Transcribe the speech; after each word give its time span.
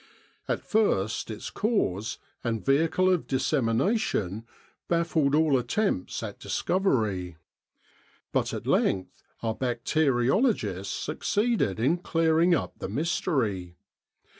At 0.47 0.65
first 0.65 1.29
its 1.29 1.51
cause, 1.51 2.17
and 2.43 2.65
vehicle 2.65 3.07
of 3.07 3.27
dissemination, 3.27 4.47
baffled 4.87 5.35
all 5.35 5.59
attempts 5.59 6.23
at 6.23 6.39
discovery. 6.39 7.37
But 8.31 8.51
at 8.51 8.65
length 8.65 9.23
our 9.43 9.53
bacteriologists 9.53 10.87
succeeded 10.91 11.79
in 11.79 11.99
clearing 11.99 12.55
up 12.55 12.79
the 12.79 12.89
mystery. 12.89 13.75